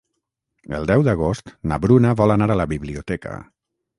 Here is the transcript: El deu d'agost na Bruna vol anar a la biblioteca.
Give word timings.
El 0.77 0.87
deu 0.91 1.03
d'agost 1.07 1.51
na 1.71 1.79
Bruna 1.85 2.15
vol 2.21 2.35
anar 2.37 2.49
a 2.53 2.57
la 2.63 2.67
biblioteca. 2.75 3.37